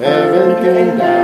[0.00, 1.21] Heaven came down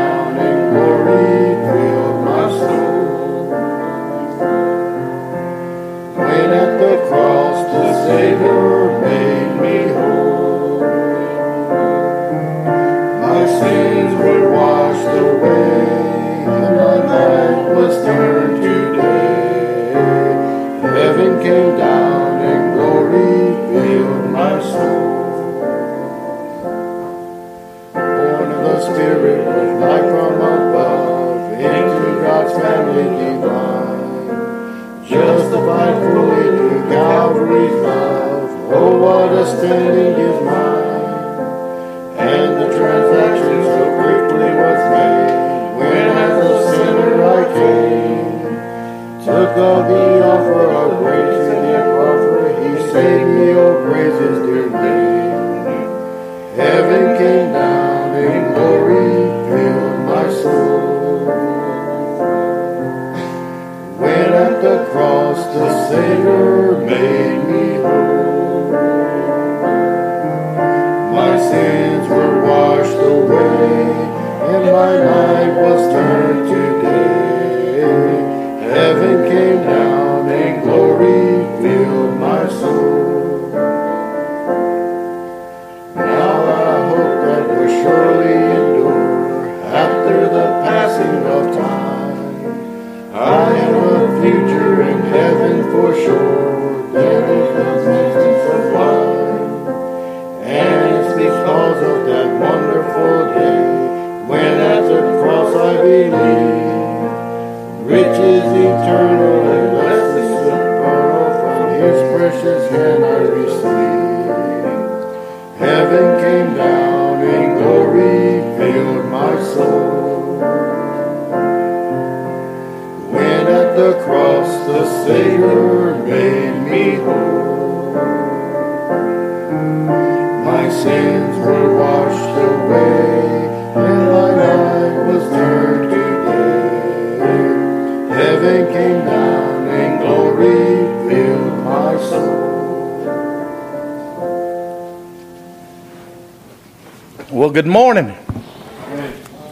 [147.68, 148.10] morning.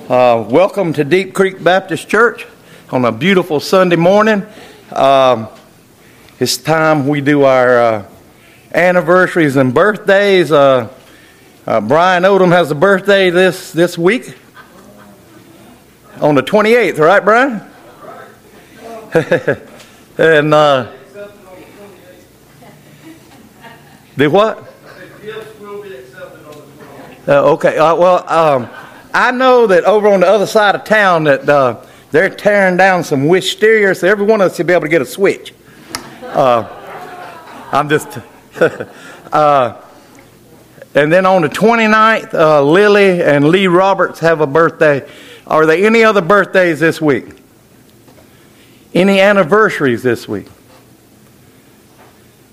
[0.08, 2.46] Uh, welcome to Deep Creek Baptist Church
[2.90, 4.46] on a beautiful Sunday morning.
[4.92, 5.48] Um,
[6.40, 8.08] it's time we do our uh,
[8.72, 10.50] anniversaries and birthdays.
[10.50, 10.88] Uh,
[11.66, 14.36] uh, Brian Odom has a birthday this, this week
[16.20, 17.62] on the 28th, right, Brian?
[20.18, 20.92] and uh,
[24.16, 24.75] do what?
[27.28, 27.76] Uh, okay.
[27.76, 28.70] Uh, well, um,
[29.12, 33.02] I know that over on the other side of town that uh, they're tearing down
[33.02, 35.52] some wisteria, so every one of us should be able to get a switch.
[36.22, 36.68] Uh,
[37.72, 38.18] I'm just.
[39.32, 39.80] uh,
[40.94, 45.06] and then on the 29th, uh, Lily and Lee Roberts have a birthday.
[45.48, 47.26] Are there any other birthdays this week?
[48.94, 50.46] Any anniversaries this week?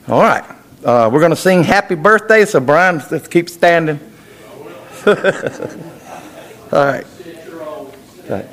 [0.08, 0.44] All right.
[0.82, 4.00] We're going to sing happy birthday, so Brian, let's keep standing.
[6.72, 7.06] All right.
[8.30, 8.48] All right.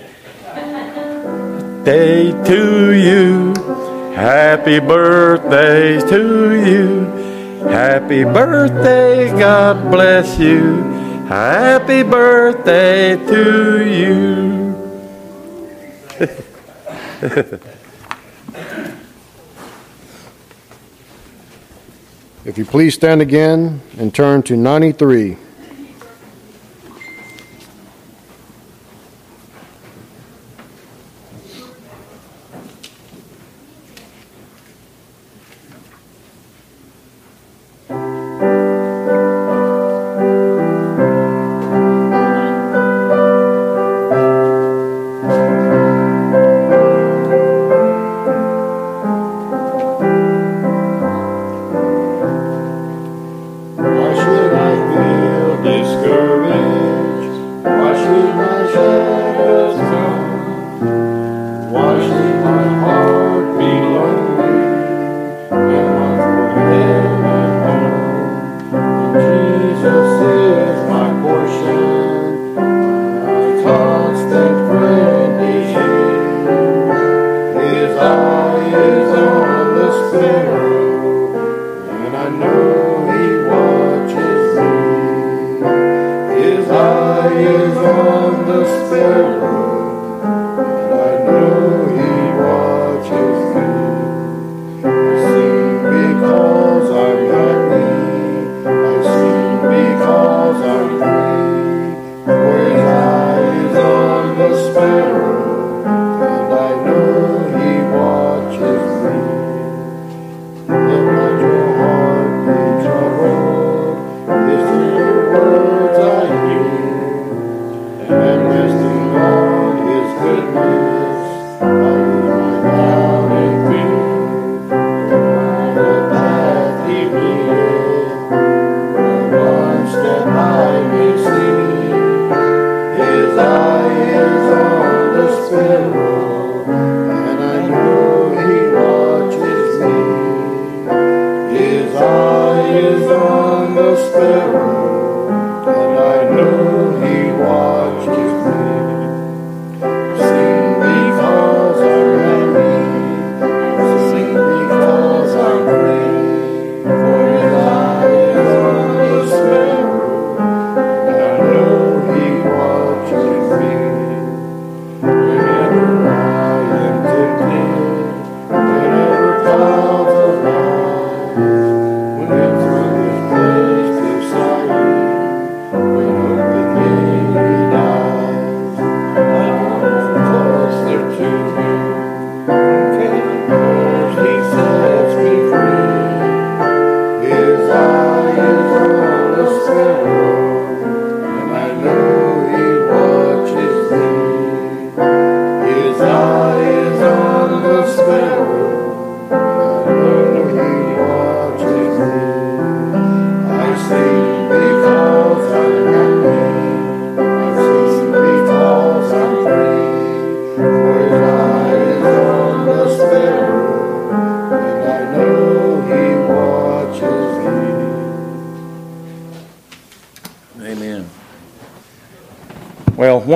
[1.84, 3.54] Day to you.
[4.14, 7.04] Happy birthday to you.
[7.68, 10.82] Happy birthday, God bless you.
[11.28, 14.70] Happy birthday to you.
[22.42, 25.36] If you please stand again and turn to 93.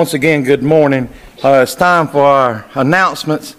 [0.05, 1.09] once again, good morning.
[1.43, 3.55] Uh, it's time for our announcements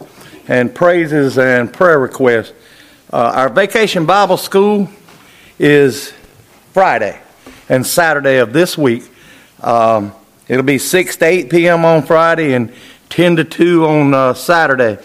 [0.46, 2.52] and praises and prayer requests.
[3.12, 4.88] Uh, our vacation Bible school
[5.58, 6.14] is
[6.72, 7.20] Friday
[7.68, 9.02] and Saturday of this week.
[9.60, 10.12] Um,
[10.46, 11.84] it'll be 6 to 8 p.m.
[11.84, 12.72] on Friday and
[13.08, 15.02] 10 to 2 on uh, Saturday.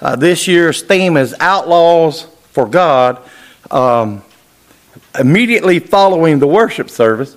[0.00, 3.22] Uh, this year's theme is Outlaws for God.
[3.70, 4.24] Um,
[5.16, 7.36] immediately following the worship service,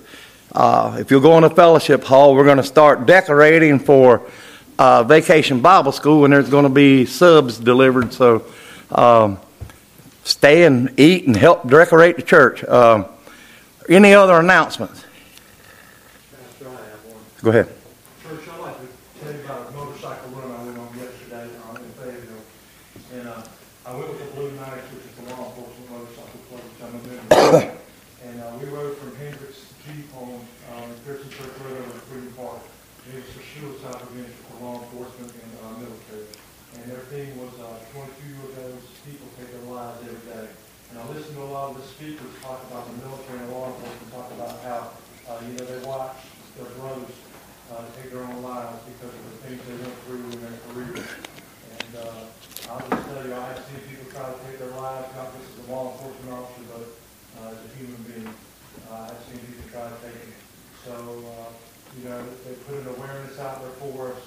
[0.54, 4.22] uh, if you'll go in the fellowship hall, we're going to start decorating for
[4.78, 8.12] uh, Vacation Bible School, and there's going to be subs delivered.
[8.12, 8.44] So
[8.90, 9.38] um,
[10.22, 12.62] stay and eat and help decorate the church.
[12.64, 13.06] Um,
[13.88, 15.04] any other announcements?
[17.42, 17.68] Go ahead.
[29.04, 30.00] from Hendrix G.
[30.16, 30.40] on
[30.72, 32.64] um, Pearson Church Road over to Freedom Park.
[33.04, 33.44] It was for
[33.84, 36.24] of prevention for law enforcement and uh, military.
[36.72, 40.48] And their theme was uh, 22 of those people take their lives every day.
[40.88, 43.76] And I listened to a lot of the speakers talk about the military and law
[43.76, 44.80] enforcement, talk about how,
[45.28, 46.24] uh, you know, they watch
[46.56, 47.12] their brothers
[47.76, 51.04] uh, take their own lives because of the things they went through in their careers.
[51.76, 55.12] And uh, I'll just tell you, I have seen people try to take their lives,
[55.12, 56.88] not just as a law enforcement officer, but
[57.44, 58.32] uh, as a human being
[58.90, 60.38] uh, it seems you can try to take it.
[60.84, 61.50] So, uh,
[61.96, 64.22] you know, they put an awareness out there for us.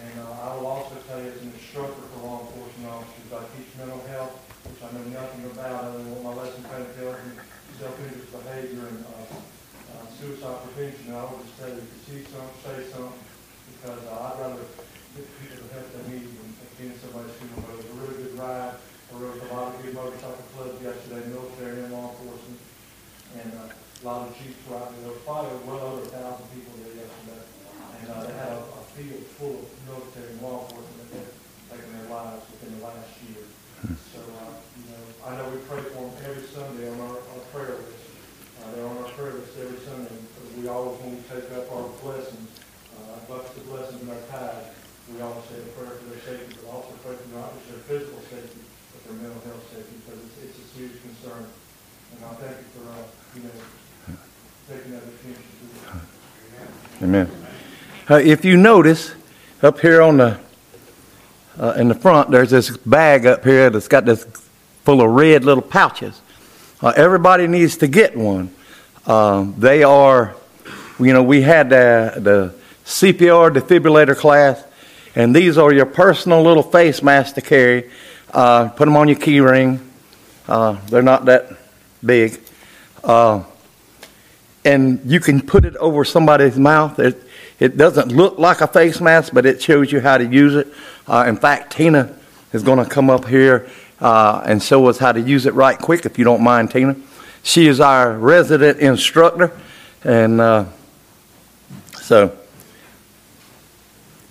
[0.00, 3.40] And uh, I will also tell you as an instructor for law enforcement officers, I
[3.56, 4.36] teach mental health,
[4.66, 7.40] which I know nothing about other than what my lesson plan tells me,
[7.78, 11.14] self-interest behavior and uh, uh, suicide prevention.
[11.14, 13.22] And I always tell you, if you see something, say something,
[13.80, 14.66] because uh, I'd rather
[15.14, 17.54] get people the help than need than being somebody sooner.
[17.64, 18.74] But it was a really good ride.
[18.74, 22.53] I rode a lot of good motorcycle clubs yesterday, military and law enforcement
[23.40, 26.72] and uh, a lot of Jeeps out There was probably well over a thousand people
[26.84, 27.42] there yesterday,
[27.98, 31.26] and uh, they had a, a field full of military law enforcement that
[31.72, 33.42] taken their lives within the last year.
[33.82, 33.96] Hmm.
[34.12, 37.42] So, uh, you know, I know we pray for them every Sunday on our, our
[37.50, 38.04] prayer list.
[38.60, 40.14] Uh, they're on our prayer list every Sunday.
[40.54, 42.50] We always, when we take up our blessings,
[42.94, 44.70] uh, buckets the blessings in our tithe,
[45.10, 47.82] we always say a prayer for their safety, but also pray for not just their
[47.90, 48.62] physical safety,
[48.94, 51.44] but their mental health safety, because it's, it's a serious concern.
[57.02, 57.30] Amen.
[58.08, 59.14] Uh, if you notice,
[59.62, 60.38] up here on the
[61.58, 64.24] uh, in the front, there's this bag up here that's got this
[64.84, 66.20] full of red little pouches.
[66.80, 68.54] Uh, everybody needs to get one.
[69.06, 70.34] Um, they are,
[70.98, 72.54] you know, we had the, the
[72.84, 74.62] CPR defibrillator class,
[75.14, 77.90] and these are your personal little face masks to carry.
[78.32, 79.80] Uh, put them on your key ring.
[80.48, 81.50] Uh, they're not that
[82.04, 82.40] big.
[83.02, 83.44] Uh,
[84.64, 86.98] and you can put it over somebody's mouth.
[86.98, 87.22] It,
[87.60, 90.68] it doesn't look like a face mask, but it shows you how to use it.
[91.06, 92.14] Uh, in fact, Tina
[92.52, 93.68] is going to come up here
[94.00, 96.96] uh, and show us how to use it right quick, if you don't mind, Tina.
[97.42, 99.52] She is our resident instructor,
[100.02, 100.64] and uh,
[102.00, 102.36] so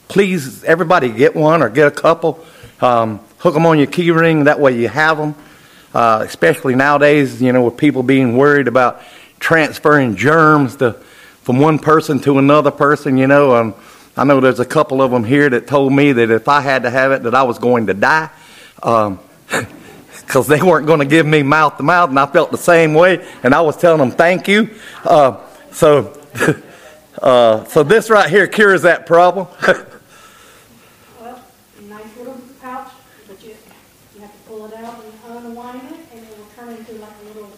[0.07, 2.43] please, everybody, get one or get a couple.
[2.81, 4.45] Um, hook them on your key ring.
[4.45, 5.35] That way, you have them.
[5.93, 9.01] Uh, especially nowadays, you know, with people being worried about
[9.39, 10.93] transferring germs to,
[11.43, 13.17] from one person to another person.
[13.17, 13.75] You know, um,
[14.17, 16.83] I know there's a couple of them here that told me that if I had
[16.83, 18.29] to have it, that I was going to die.
[18.81, 19.19] Um,
[20.25, 22.93] because they weren't going to give me mouth to mouth, and I felt the same
[22.93, 24.69] way, and I was telling them thank you.
[25.03, 25.38] Uh,
[25.71, 26.19] so,
[27.21, 29.47] uh, so this right here cures that problem.
[31.19, 31.41] Well,
[31.88, 32.91] nice little pouch,
[33.27, 33.55] but you,
[34.15, 37.13] you have to pull it out and unwind it, and it will turn into like
[37.21, 37.51] a little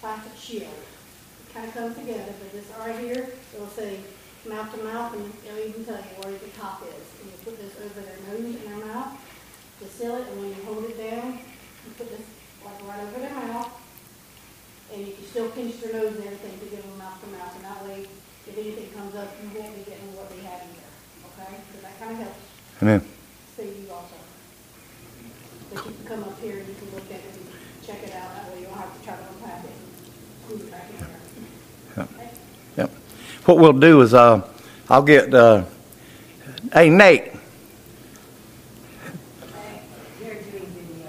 [0.00, 0.62] plastic shield.
[0.64, 4.00] It kind of comes together, but this right here, it'll say
[4.48, 7.04] mouth to mouth, and it'll even tell you where the top is.
[7.20, 9.18] And you put this over their nose and their mouth
[9.80, 12.26] to seal it, and when you hold it down, you put this
[12.64, 13.70] like right over their mouth,
[15.34, 17.84] and still pinch their nose and everything to give them mouth to mouth, and that
[17.84, 18.06] way,
[18.46, 20.94] if anything comes up, you won't be getting what they have in there,
[21.34, 21.58] okay?
[21.66, 22.38] Because that kind of helps
[22.82, 23.02] Amen.
[23.56, 24.14] save you also.
[25.72, 27.46] But you can come up here and you can look at it and
[27.84, 29.74] check it out, that way you don't have to try to unpack it,
[30.46, 32.06] glue it back in there.
[32.06, 32.30] Okay?
[32.76, 32.90] Yep.
[33.46, 34.46] What we'll do is, uh,
[34.88, 35.64] I'll get, uh,
[36.72, 37.32] hey, Nate,
[40.20, 41.08] They're doing video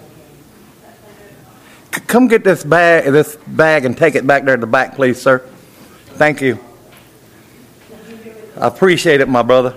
[1.93, 4.95] c- come get this bag, this bag and take it back there to the back,
[4.95, 5.39] please, sir.
[6.15, 6.59] Thank you.
[8.57, 9.75] I appreciate it, my brother.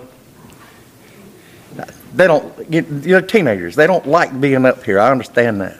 [2.14, 3.76] They don't, you- you're teenagers.
[3.76, 4.98] They don't like being up here.
[4.98, 5.76] I understand that.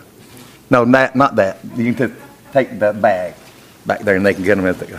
[0.71, 1.59] No, not, not that.
[1.76, 2.14] You can just
[2.52, 3.35] take that bag
[3.87, 4.99] back there and they can get them as they go.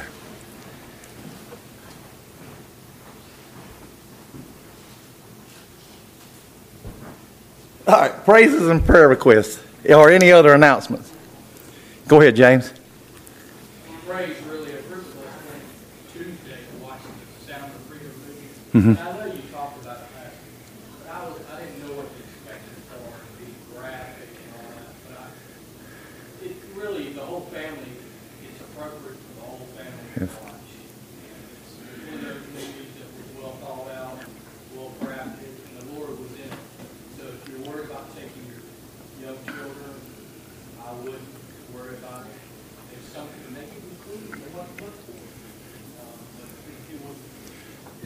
[7.87, 11.08] All right, praises and prayer requests or any other announcements.
[12.09, 12.73] Go ahead, James.
[14.07, 15.13] Ray's really a privilege
[16.11, 18.79] Tuesday to watch the Sound of Freedom mm-hmm.
[18.81, 18.97] movie.
[18.97, 18.97] Mhm.
[18.97, 20.57] And I know you talked about it last week,
[21.05, 24.49] but I was, I didn't know what to expect it for, to be graphic and
[24.57, 25.29] all that, but I,
[26.49, 27.93] it really, the whole family,
[28.41, 30.33] it's appropriate for the whole family to Yes.
[30.41, 30.65] watch.
[31.29, 31.77] And it's
[32.09, 34.17] one of those movies that was well thought out,
[34.73, 36.57] well crafted, and the Lord was in it.
[37.21, 38.65] So if you're worried about taking your
[39.21, 39.93] young children,
[40.81, 41.37] I wouldn't
[41.69, 42.33] worry about it.
[42.97, 45.29] It's something to make it include, they want to look for it.
[46.01, 47.21] Um, but if you would-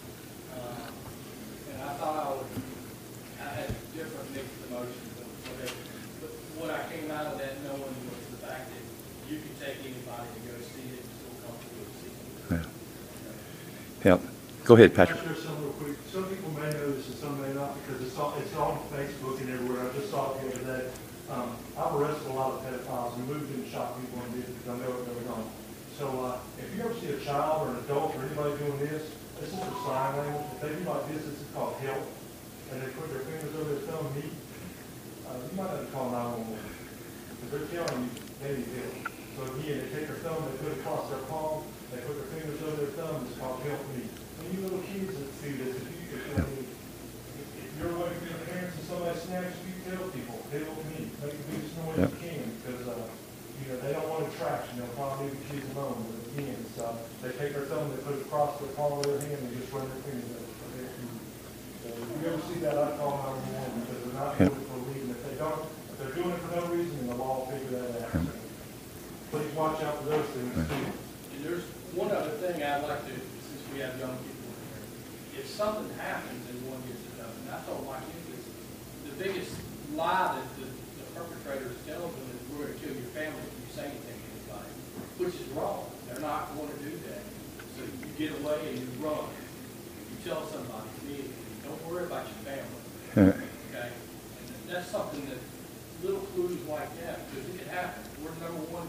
[12.50, 12.66] it.
[14.04, 14.22] Yep.
[14.66, 15.55] Go ahead, Can I Patrick.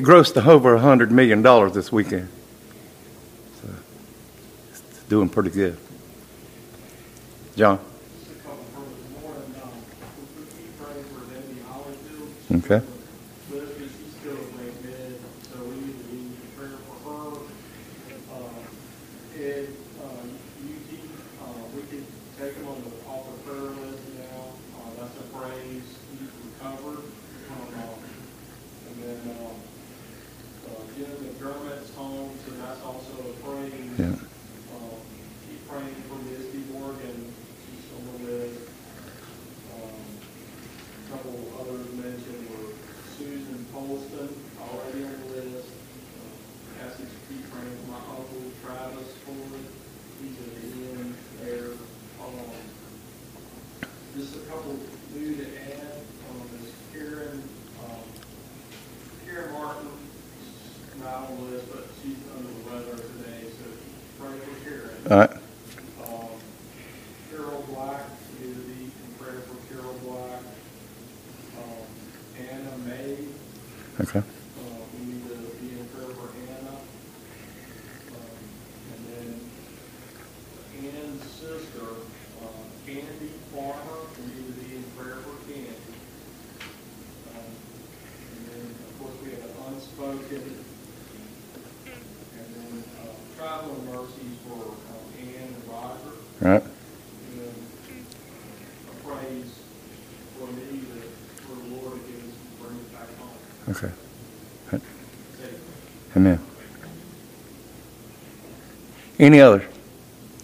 [0.00, 2.30] It grossed over a hundred million dollars this weekend.
[3.60, 3.68] So
[4.70, 4.80] it's
[5.10, 5.76] doing pretty good.
[7.54, 7.78] John.
[8.18, 9.68] Just a couple from this morning, um,
[10.38, 12.64] we keep praying for Debbie Hollyfield.
[12.64, 12.80] Okay.
[13.52, 15.20] Lisbon, she's still a great mid,
[15.52, 17.36] so we need to be in prayer for her.
[18.32, 19.68] Uh, Ed,
[20.00, 20.24] uh,
[20.64, 20.90] UT,
[21.44, 22.06] uh, we could
[22.40, 24.48] take him on the altar prayer list now,
[24.80, 25.84] uh, that's a praise,
[26.16, 27.04] he's recovered.
[27.52, 28.00] Um, uh,
[28.88, 29.60] And then, um,
[30.70, 33.98] uh, Jim McDermott's home, so that's also a praise.
[33.98, 34.06] Yeah.
[34.06, 35.00] Um,
[35.48, 37.32] keep praying for Misty Morgan,
[37.64, 38.60] she's on the list.
[39.74, 40.04] Um,
[41.10, 42.70] Couple others mentioned were
[43.18, 45.68] Susan Polston, already on the list.
[45.72, 49.64] Uh, Asked us to keep praying for my uncle Travis Ford,
[50.20, 51.72] he's at the end there.
[52.22, 52.52] Um,
[54.20, 54.76] Just a couple
[55.14, 55.96] new to add,
[56.28, 57.42] um, is Karen,
[57.82, 58.04] um,
[59.24, 59.88] Karen Martin,
[61.02, 63.64] not on the list, but she's under the weather today, so
[64.22, 64.96] pray for Karen.
[65.10, 65.30] All right.
[66.04, 66.36] Um,
[67.30, 68.02] Carol Black,
[68.42, 70.42] we need to be in prayer for Carol Black.
[71.56, 73.16] Um, Anna May,
[74.02, 74.18] Okay.
[74.18, 74.22] uh,
[74.98, 75.34] we need to
[75.64, 76.76] be in prayer for Anna.
[78.12, 78.36] Um,
[78.92, 81.88] And then Ann's sister,
[82.42, 82.46] uh,
[82.86, 85.74] Candy Farmer, we need to be in prayer for Candy.
[87.34, 87.52] Um,
[88.32, 90.64] And then, of course, we have unspoken.
[92.38, 96.14] And then, uh, traveling mercies for um, Ann and Roger.
[96.42, 96.62] All right.
[96.64, 97.54] And then
[98.88, 99.52] a praise
[100.38, 101.08] for me that,
[101.46, 103.38] for the Lord to give us, bring us back home.
[103.68, 103.92] Okay.
[105.36, 105.58] Safely.
[106.16, 106.38] Amen.
[109.20, 109.64] Any others?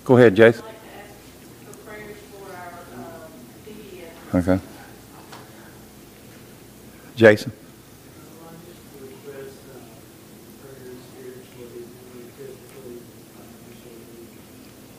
[0.04, 0.62] Go ahead, Jason.
[0.62, 1.14] I'd like to ask
[1.64, 2.72] for prayers for our
[4.34, 4.44] um.
[4.58, 4.60] Okay.
[7.16, 7.52] Jason.
[7.52, 9.64] I just request,
[10.60, 13.00] prayers spiritually, and physically,
[13.32, 14.04] financially,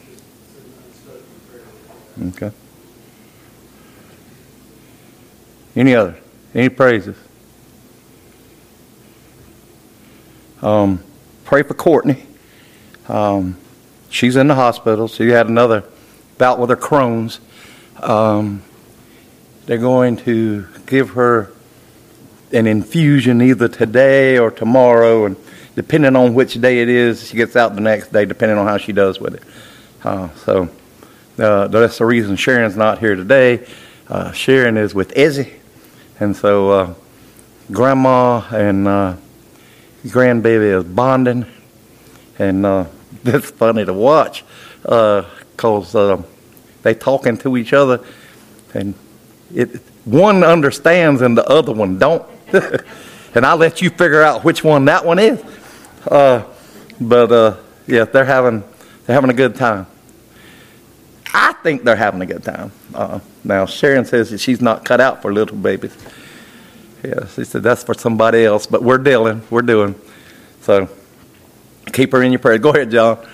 [0.10, 1.38] just some unspoken
[2.34, 2.50] prayer.
[2.50, 2.52] Okay.
[5.76, 6.16] Any other?
[6.56, 7.16] Any praises?
[10.64, 11.04] Um,
[11.46, 12.26] pray for Courtney.
[13.08, 13.56] Um,
[14.18, 15.08] she's in the hospital.
[15.08, 15.84] She had another
[16.40, 17.40] bout with her Crohn's.
[18.02, 18.64] Um,
[19.68, 21.52] they're going to give her
[22.52, 25.36] an infusion either today or tomorrow, and
[25.76, 28.78] depending on which day it is, she gets out the next day, depending on how
[28.78, 29.44] she does with it.
[30.04, 30.70] Uh, so
[31.38, 33.68] uh, that's the reason Sharon's not here today.
[34.08, 35.54] Uh, Sharon is with Izzy,
[36.20, 36.94] and so uh,
[37.72, 39.16] Grandma and uh,
[40.06, 41.46] grandbaby is bonding,
[42.40, 42.66] and
[43.34, 44.44] uh, it's funny to watch
[44.82, 46.22] because uh,
[46.84, 48.04] they talking to each other,
[48.74, 48.94] and
[49.54, 52.26] it one understands and the other one don't,
[53.36, 55.44] and I'll let you figure out which one that one is.
[56.08, 56.44] Uh,
[57.02, 58.64] but uh, yeah, they're having
[59.06, 59.88] they're having a good time.
[61.34, 62.72] I think they're having a good time.
[62.94, 65.96] Uh, now Sharon says that she's not cut out for little babies.
[67.04, 69.96] Yeah, she said that's for somebody else, but we're dealing, we're doing.
[70.62, 70.90] So
[71.92, 72.58] keep her in your prayer.
[72.58, 73.26] Go ahead, John.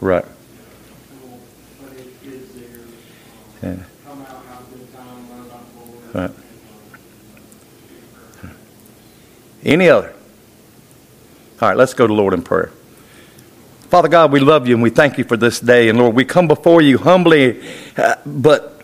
[0.00, 0.24] Right.
[3.62, 3.76] Yeah.
[6.12, 6.30] Right.
[9.64, 10.12] Any other?
[11.60, 12.72] All right, let's go to Lord in prayer.
[13.88, 15.88] Father God, we love you and we thank you for this day.
[15.88, 17.62] And Lord, we come before you humbly,
[17.96, 18.82] uh, but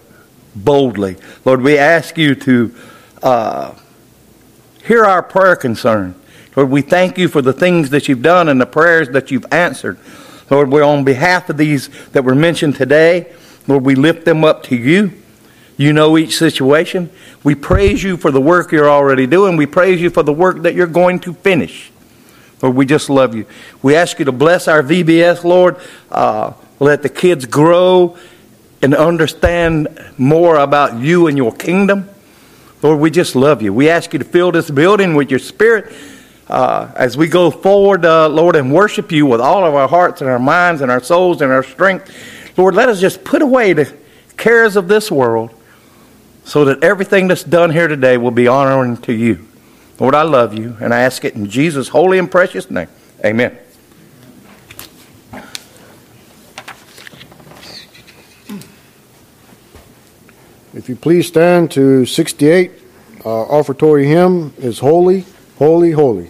[0.55, 1.17] boldly.
[1.45, 2.75] Lord, we ask you to
[3.23, 3.75] uh,
[4.89, 6.15] hear our prayer concern.
[6.57, 9.45] Lord, we thank you for the things that you've done and the prayers that you've
[9.53, 9.99] answered.
[10.51, 13.31] Lord, we're on behalf of these that were mentioned today.
[13.67, 15.13] Lord, we lift them up to you.
[15.77, 17.11] You know each situation.
[17.45, 19.57] We praise you for the work you're already doing.
[19.59, 21.93] We praise you for the work that you're going to finish.
[22.63, 23.45] Lord, we just love you.
[23.83, 25.77] We ask you to bless our VBS, Lord.
[26.11, 28.17] Uh, let the kids grow
[28.81, 32.09] and understand more about you and your kingdom.
[32.83, 33.73] Lord, we just love you.
[33.73, 35.93] We ask you to fill this building with your spirit
[36.49, 40.21] uh, as we go forward, uh, Lord, and worship you with all of our hearts
[40.21, 42.13] and our minds and our souls and our strength.
[42.57, 43.93] Lord, let us just put away the
[44.37, 45.51] cares of this world
[46.45, 49.47] so that everything that's done here today will be honoring to you.
[49.99, 52.89] Lord, I love you, and I ask it in Jesus' holy and precious name.
[53.25, 53.59] Amen.
[60.75, 62.71] If you please stand to 68,
[63.25, 65.25] uh, our offertory hymn is Holy,
[65.59, 66.29] Holy, Holy.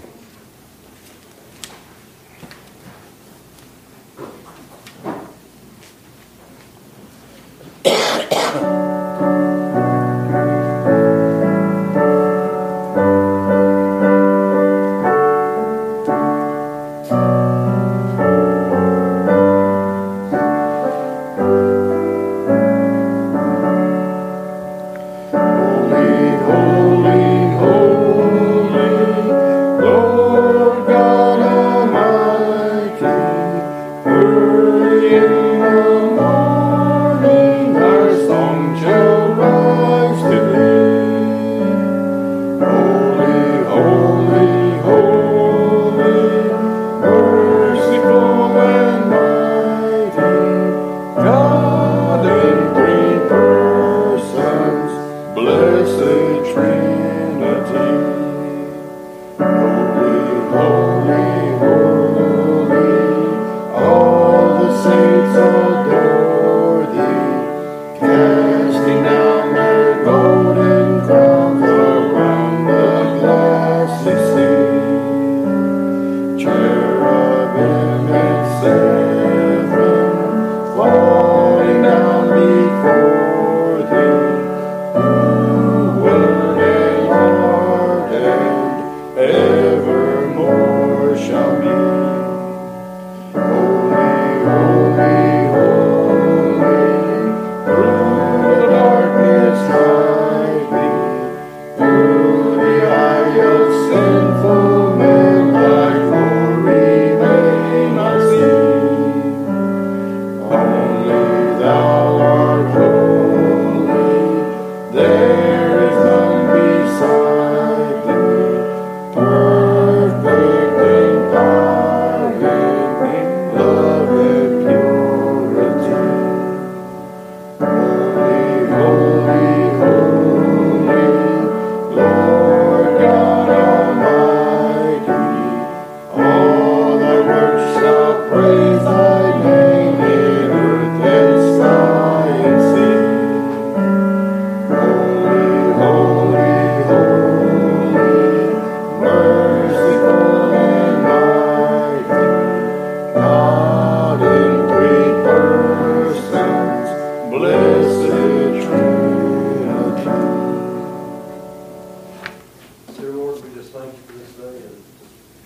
[163.79, 164.77] Thank you for this day and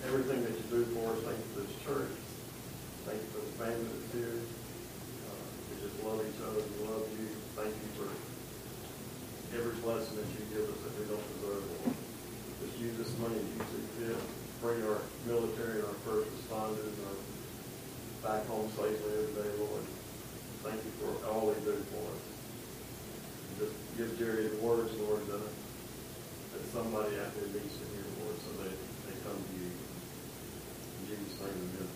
[0.09, 1.21] everything that you do for us.
[1.21, 2.13] Thank you for this church.
[3.05, 4.41] Thank you for the family that's here.
[4.41, 6.65] Uh, We just love each other.
[6.65, 7.29] We love you.
[7.53, 8.09] Thank you for
[9.53, 11.61] every blessing that you give us that we don't deserve.
[12.57, 14.17] Just use this money as you see fit.
[14.65, 17.17] Bring our military and our first responders our
[18.25, 19.85] back home safely every day, Lord.
[20.65, 22.23] Thank you for all they do for us.
[23.45, 25.43] And Just give Jerry the words, Lord, that
[26.53, 28.69] that somebody out there needs to hear, Lord, so they,
[29.09, 29.73] they come to you.
[31.13, 31.89] Name, amen.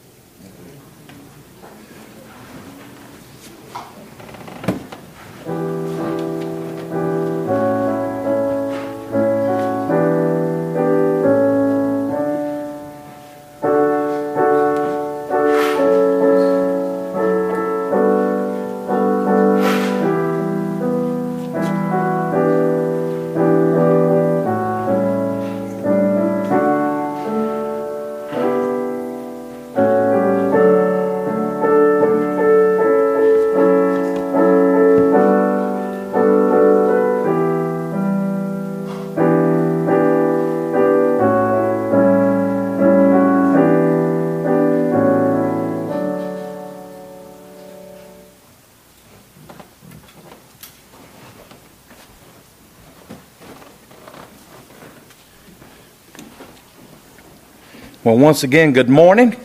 [58.08, 59.36] Well, once again, good morning.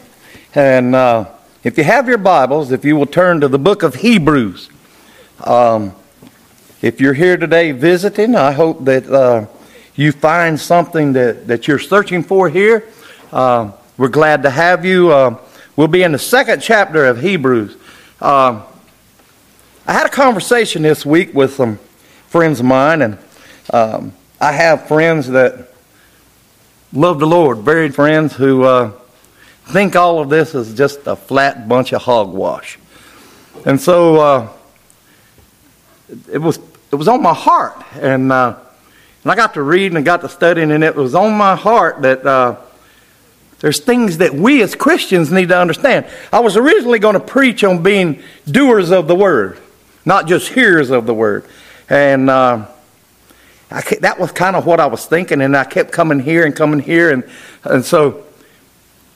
[0.54, 1.32] And uh,
[1.64, 4.70] if you have your Bibles, if you will turn to the book of Hebrews.
[5.42, 5.96] Um,
[6.80, 9.46] if you're here today visiting, I hope that uh,
[9.96, 12.88] you find something that, that you're searching for here.
[13.32, 15.10] Uh, we're glad to have you.
[15.10, 15.38] Uh,
[15.74, 17.76] we'll be in the second chapter of Hebrews.
[18.20, 18.62] Uh,
[19.88, 21.80] I had a conversation this week with some
[22.28, 23.18] friends of mine, and
[23.72, 25.71] um, I have friends that
[26.92, 28.92] love the Lord, very friends who uh,
[29.64, 32.78] think all of this is just a flat bunch of hogwash.
[33.64, 34.48] And so uh,
[36.30, 36.58] it was
[36.90, 38.56] it was on my heart, and uh,
[39.22, 42.02] and I got to reading and got to studying, and it was on my heart
[42.02, 42.56] that uh,
[43.60, 46.06] there's things that we as Christians need to understand.
[46.32, 49.58] I was originally going to preach on being doers of the word,
[50.04, 51.46] not just hearers of the word,
[51.88, 52.28] and.
[54.00, 56.80] That was kind of what I was thinking, and I kept coming here and coming
[56.80, 57.24] here, and
[57.64, 58.24] and so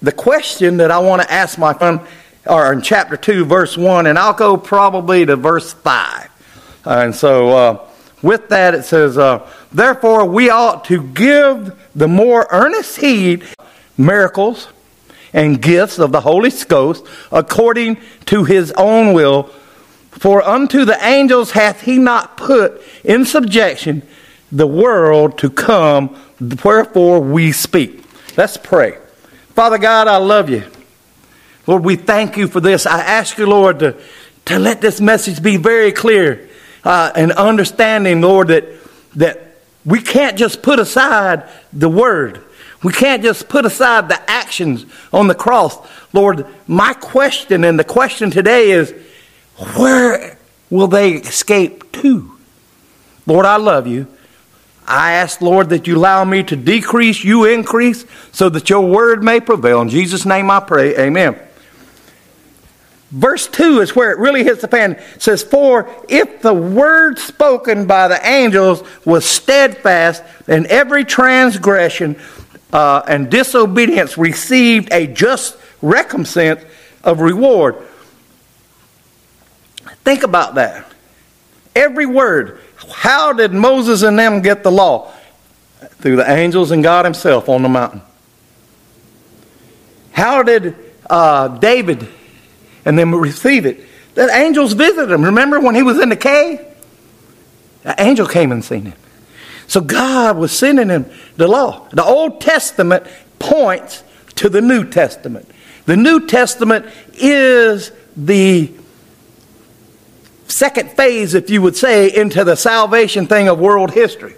[0.03, 2.01] the question that I want to ask my son
[2.47, 6.31] are in chapter 2, verse 1, and I'll go probably to verse 5.
[6.87, 7.89] Uh, and so uh,
[8.23, 13.45] with that, it says, uh, Therefore, we ought to give the more earnest heed
[13.99, 14.69] miracles
[15.33, 19.45] and gifts of the Holy Ghost according to his own will.
[20.11, 24.03] For unto the angels hath he not put in subjection
[24.53, 26.17] the world to come,
[26.65, 28.05] wherefore we speak.
[28.37, 28.99] Let's pray.
[29.55, 30.65] Father God, I love you.
[31.67, 32.87] Lord, we thank you for this.
[32.87, 33.97] I ask you, Lord, to,
[34.47, 36.49] to let this message be very clear
[36.85, 38.67] uh, and understanding, Lord, that,
[39.17, 42.43] that we can't just put aside the word.
[42.83, 45.77] We can't just put aside the actions on the cross.
[46.13, 48.95] Lord, my question and the question today is
[49.77, 50.39] where
[50.71, 52.39] will they escape to?
[53.27, 54.07] Lord, I love you.
[54.87, 59.23] I ask, Lord, that you allow me to decrease, you increase, so that your word
[59.23, 59.81] may prevail.
[59.81, 60.97] In Jesus' name I pray.
[60.97, 61.41] Amen.
[63.11, 64.93] Verse 2 is where it really hits the fan.
[64.93, 72.19] It says, For if the word spoken by the angels was steadfast, and every transgression
[72.73, 76.65] uh, and disobedience received a just recompense
[77.05, 77.77] of reward.
[80.05, 80.87] Think about that.
[81.75, 82.61] Every word.
[82.93, 85.13] How did Moses and them get the law?
[85.99, 88.03] Through the angels and God Himself on the mountain.
[90.13, 90.75] How did
[91.11, 92.09] uh, David
[92.87, 93.81] and them receive it.
[94.15, 95.23] The angels visited him.
[95.23, 96.61] Remember when he was in the cave?
[97.85, 98.95] An angel came and seen him.
[99.67, 101.89] So God was sending him the law.
[101.91, 103.07] The Old Testament
[103.39, 104.05] points
[104.37, 105.51] to the New Testament.
[105.85, 108.73] The New Testament is the
[110.49, 114.35] second phase, if you would say, into the salvation thing of world history.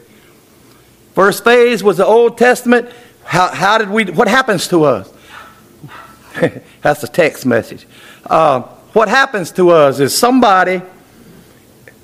[1.15, 2.91] First phase was the Old Testament.
[3.25, 5.13] How, how did we, what happens to us?
[6.83, 7.87] That's a text message.
[8.25, 8.61] Uh,
[8.93, 10.81] what happens to us is somebody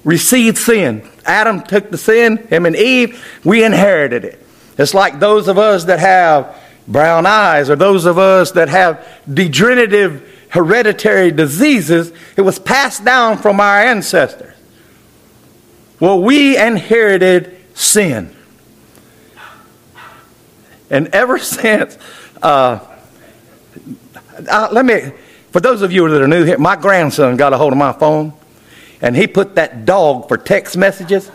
[0.04, 1.08] received sin.
[1.24, 4.46] Adam took the sin, him and Eve, we inherited it.
[4.76, 9.06] It's like those of us that have brown eyes or those of us that have
[9.32, 14.54] degenerative hereditary diseases, it was passed down from our ancestors.
[15.98, 18.32] Well, we inherited sin.
[20.90, 21.98] And ever since,
[22.40, 22.78] uh,
[24.48, 25.10] uh, let me,
[25.50, 27.92] for those of you that are new here, my grandson got a hold of my
[27.92, 28.32] phone
[29.00, 31.32] and he put that dog for text messages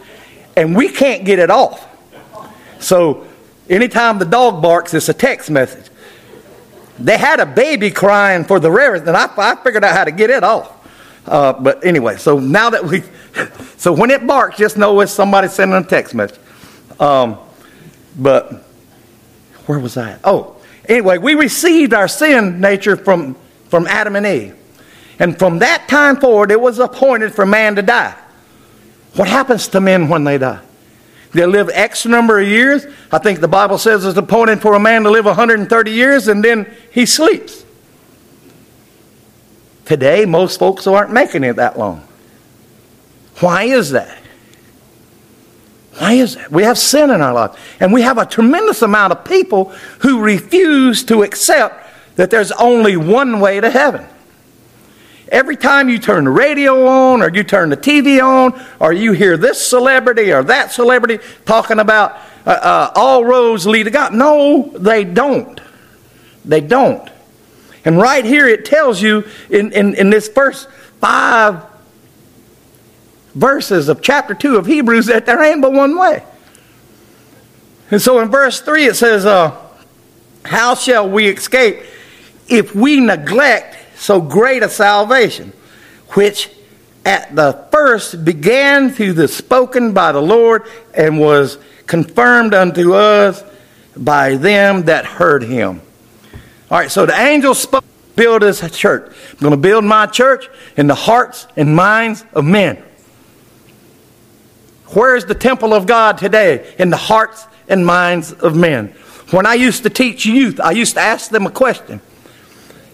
[0.56, 1.86] and we can't get it off.
[2.80, 3.28] So
[3.70, 5.92] anytime the dog barks, it's a text message.
[7.00, 10.12] They had a baby crying for the reverend, and I, I figured out how to
[10.12, 10.76] get it off.
[11.26, 13.04] Uh, but anyway, so now that we,
[13.78, 16.40] so when it barks, just know it's somebody sending a text message.
[17.00, 17.38] Um,
[18.18, 18.52] but
[19.66, 20.18] where was I?
[20.24, 20.58] Oh,
[20.88, 23.36] anyway, we received our sin nature from
[23.70, 24.56] from Adam and Eve.
[25.20, 28.16] And from that time forward, it was appointed for man to die.
[29.16, 30.62] What happens to men when they die?
[31.32, 32.86] They live X number of years.
[33.12, 36.44] I think the Bible says it's appointed for a man to live 130 years and
[36.44, 37.66] then he sleeps.
[39.86, 42.08] Today, most folks aren't making it that long.
[43.40, 44.18] Why is that?
[45.98, 46.52] Why is that?
[46.52, 47.78] We have sin in our life.
[47.80, 49.66] And we have a tremendous amount of people
[50.00, 54.06] who refuse to accept that there's only one way to heaven.
[55.32, 59.12] Every time you turn the radio on or you turn the TV on or you
[59.12, 64.14] hear this celebrity or that celebrity talking about uh, uh, all roads lead to God.
[64.14, 65.62] No, they don't.
[66.46, 67.10] They don't.
[67.86, 71.64] And right here it tells you in, in, in this first five
[73.36, 76.24] verses of chapter 2 of Hebrews that there ain't but one way.
[77.92, 79.56] And so in verse 3 it says, uh,
[80.44, 81.84] How shall we escape?
[82.50, 85.52] if we neglect so great a salvation,
[86.12, 86.50] which
[87.06, 93.44] at the first began through the spoken by the Lord and was confirmed unto us
[93.96, 95.82] by them that heard him.
[96.72, 97.84] All right, so the angel spoke,
[98.16, 99.12] build his church.
[99.32, 102.82] I'm going to build my church in the hearts and minds of men.
[104.90, 106.74] Where is the temple of God today?
[106.80, 108.88] In the hearts and minds of men.
[109.32, 112.02] When I used to teach youth, I used to ask them a question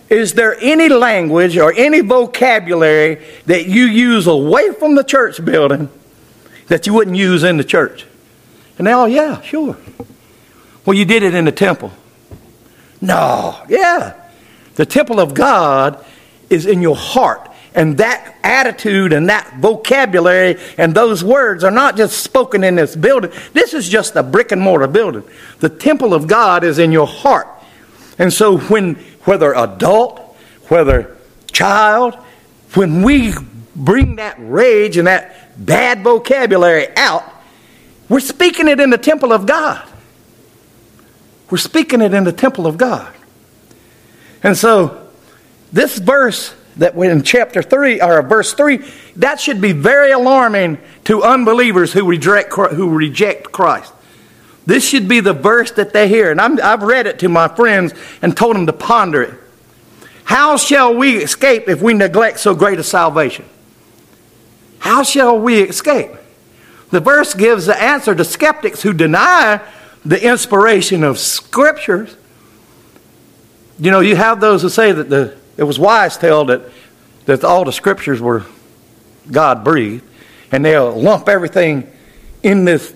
[0.10, 5.90] is there any language or any vocabulary that you use away from the church building
[6.68, 8.06] that you wouldn't use in the church?
[8.78, 9.78] And they all, yeah, sure.
[10.86, 11.92] Well, you did it in the temple.
[13.02, 14.14] No, yeah.
[14.76, 16.04] The temple of God
[16.50, 17.50] is in your heart.
[17.74, 22.96] And that attitude and that vocabulary and those words are not just spoken in this
[22.96, 23.32] building.
[23.52, 25.24] This is just a brick and mortar building.
[25.60, 27.48] The temple of God is in your heart.
[28.18, 30.20] And so when whether adult,
[30.70, 31.16] whether
[31.52, 32.16] child,
[32.74, 33.34] when we
[33.76, 37.24] bring that rage and that bad vocabulary out,
[38.08, 39.88] we're speaking it in the temple of God.
[41.50, 43.14] We're speaking it in the temple of God.
[44.44, 45.10] And so,
[45.72, 48.80] this verse that in chapter 3, or verse 3,
[49.18, 53.94] that should be very alarming to unbelievers who reject, who reject Christ.
[54.66, 56.32] This should be the verse that they hear.
[56.32, 59.34] And i have read it to my friends and told them to ponder it.
[60.24, 63.46] How shall we escape if we neglect so great a salvation?
[64.80, 66.12] How shall we escape?
[66.90, 69.62] The verse gives the answer to skeptics who deny
[70.04, 72.16] the inspiration of scriptures.
[73.80, 76.62] You know, you have those who say that the, it was wise tale that,
[77.26, 78.46] that all the scriptures were
[79.32, 80.04] God breathed,
[80.52, 81.92] and they'll lump everything
[82.44, 82.95] in this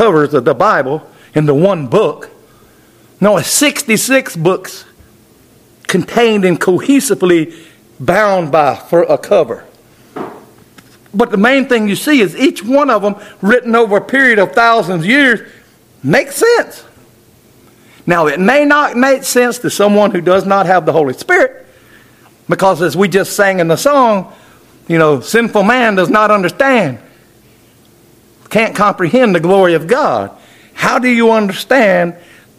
[0.00, 2.30] covers of the Bible into one book.
[3.20, 4.86] No, it's 66 books
[5.82, 7.54] contained and cohesively
[7.98, 9.62] bound by for a cover.
[11.12, 14.38] But the main thing you see is each one of them, written over a period
[14.38, 15.46] of thousands of years,
[16.02, 16.82] makes sense.
[18.06, 21.66] Now, it may not make sense to someone who does not have the Holy Spirit,
[22.48, 24.32] because as we just sang in the song,
[24.88, 27.00] you know, sinful man does not understand,
[28.50, 30.36] can't comprehend the glory of God.
[30.74, 32.16] How do you understand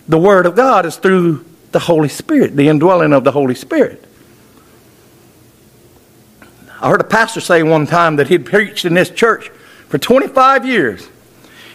[0.07, 0.85] the Word of God?
[0.85, 4.03] Is through the Holy Spirit, the indwelling of the Holy Spirit.
[6.81, 9.49] I heard a pastor say one time that he'd preached in this church
[9.87, 11.07] for 25 years.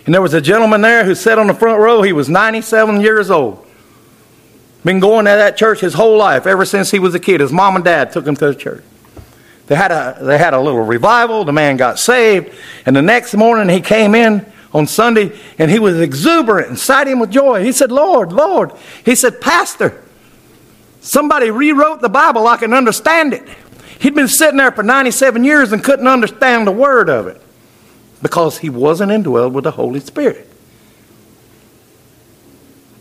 [0.04, 2.02] And there was a gentleman there who sat on the front row.
[2.02, 3.64] He was 97 years old.
[4.84, 7.40] Been going to that church his whole life, ever since he was a kid.
[7.40, 8.84] His mom and dad took him to the church.
[9.66, 11.44] They had a, they had a little revival.
[11.44, 12.54] The man got saved.
[12.84, 17.18] And the next morning he came in on Sunday and he was exuberant and citing
[17.18, 17.64] with joy.
[17.64, 18.72] He said, Lord, Lord.
[19.04, 20.02] He said, Pastor,
[21.00, 22.46] somebody rewrote the Bible.
[22.46, 23.42] I can understand it.
[23.98, 27.40] He'd been sitting there for 97 years and couldn't understand a word of it
[28.22, 30.48] because he wasn't indwelled with the Holy Spirit.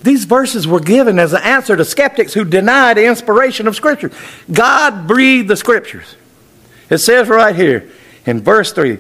[0.02, 4.12] These verses were given as an answer to skeptics who deny the inspiration of Scripture.
[4.52, 6.16] God breathed the Scriptures.
[6.90, 7.90] It says right here
[8.26, 9.00] in verse 3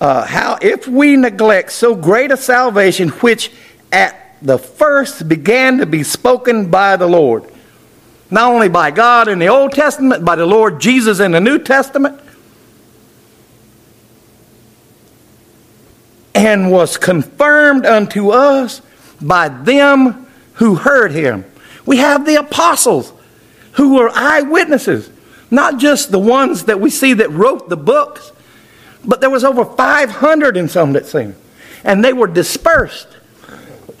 [0.00, 3.50] uh, how if we neglect so great a salvation which
[3.92, 7.44] at the first began to be spoken by the Lord,
[8.30, 11.58] not only by God in the Old Testament, by the Lord Jesus in the New
[11.58, 12.20] Testament,
[16.34, 18.82] and was confirmed unto us
[19.20, 21.44] by them who heard him.
[21.86, 23.12] We have the apostles
[23.72, 25.08] who were eyewitnesses,
[25.54, 28.32] not just the ones that we see that wrote the books,
[29.04, 31.34] but there was over 500 in some that seen.
[31.82, 33.08] And they were dispersed.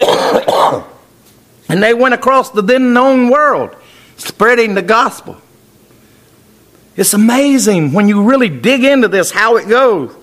[0.00, 3.76] and they went across the then known world
[4.16, 5.36] spreading the gospel.
[6.96, 10.14] It's amazing when you really dig into this how it goes.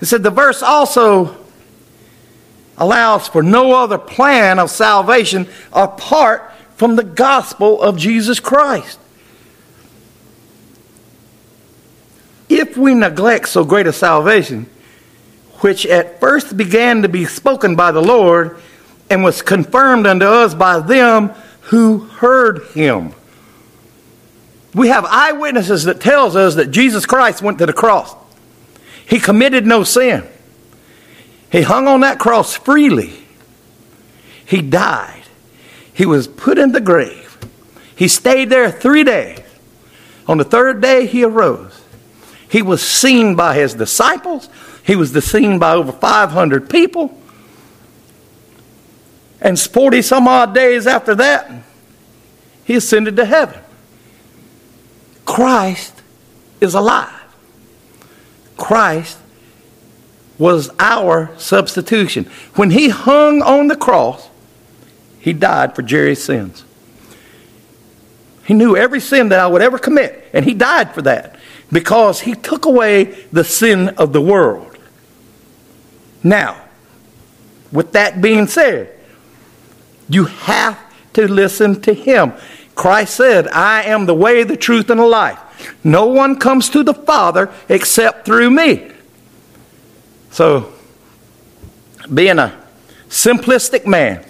[0.00, 1.36] It said the verse also
[2.76, 8.98] allows for no other plan of salvation apart from the gospel of Jesus Christ.
[12.58, 14.66] If we neglect so great a salvation,
[15.60, 18.58] which at first began to be spoken by the Lord
[19.10, 21.30] and was confirmed unto us by them
[21.62, 23.12] who heard him.
[24.74, 28.14] We have eyewitnesses that tells us that Jesus Christ went to the cross.
[29.06, 30.24] He committed no sin.
[31.52, 33.12] He hung on that cross freely.
[34.44, 35.22] He died.
[35.92, 37.38] He was put in the grave.
[37.94, 39.40] He stayed there three days.
[40.26, 41.83] On the third day, he arose.
[42.54, 44.48] He was seen by his disciples.
[44.86, 47.20] He was seen by over 500 people.
[49.40, 51.50] And 40 some odd days after that,
[52.64, 53.60] he ascended to heaven.
[55.24, 56.00] Christ
[56.60, 57.24] is alive.
[58.56, 59.18] Christ
[60.38, 62.26] was our substitution.
[62.54, 64.28] When he hung on the cross,
[65.18, 66.64] he died for Jerry's sins.
[68.44, 71.33] He knew every sin that I would ever commit, and he died for that
[71.74, 74.78] because he took away the sin of the world.
[76.22, 76.62] Now,
[77.72, 78.96] with that being said,
[80.08, 80.78] you have
[81.14, 82.32] to listen to him.
[82.76, 85.40] Christ said, I am the way, the truth, and the life.
[85.82, 88.92] No one comes to the Father except through me.
[90.30, 90.72] So,
[92.12, 92.56] being a
[93.08, 94.24] simplistic man,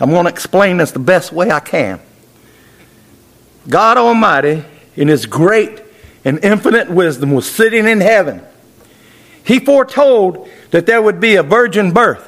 [0.00, 2.00] I'm going to explain this the best way I can.
[3.68, 4.64] God Almighty,
[4.96, 5.83] in His great
[6.24, 8.42] and infinite wisdom, was sitting in heaven.
[9.44, 12.26] He foretold that there would be a virgin birth.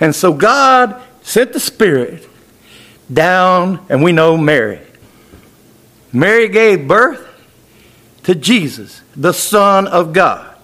[0.00, 2.28] And so God sent the Spirit
[3.12, 4.80] down, and we know Mary.
[6.12, 7.26] Mary gave birth
[8.24, 10.56] to Jesus, the Son of God.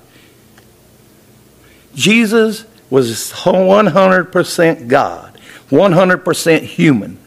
[1.95, 5.39] Jesus was 100% God,
[5.71, 7.19] 100% human.